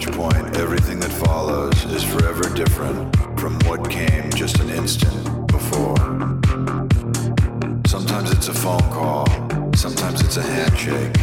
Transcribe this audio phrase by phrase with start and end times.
[0.00, 5.96] Which point everything that follows is forever different from what came just an instant before.
[7.86, 9.26] Sometimes it's a phone call,
[9.74, 11.14] sometimes it's a handshake,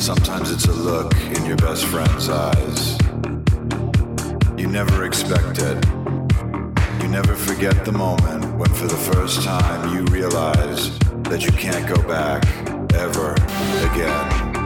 [0.00, 2.96] sometimes it's a look in your best friend's eyes.
[4.56, 5.84] You never expect it.
[7.02, 11.86] You never forget the moment when for the first time you realize that you can't
[11.86, 12.46] go back
[12.94, 13.34] ever
[13.92, 14.57] again.